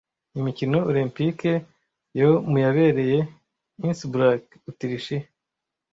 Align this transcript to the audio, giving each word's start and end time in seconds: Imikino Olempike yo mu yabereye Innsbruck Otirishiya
Imikino 0.39 0.77
Olempike 0.89 1.51
yo 2.19 2.29
mu 2.49 2.57
yabereye 2.65 3.19
Innsbruck 3.85 4.43
Otirishiya 4.69 5.25